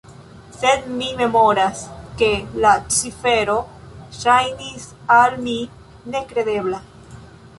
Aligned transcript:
Sed 0.59 0.85
mi 0.99 1.09
memoras, 1.19 1.83
ke 2.21 2.29
la 2.63 2.71
cifero 2.95 3.57
ŝajnis 4.21 4.87
al 5.17 5.39
mi 5.49 5.55
nekredebla. 6.15 6.81